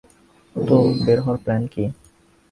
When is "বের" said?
1.05-1.19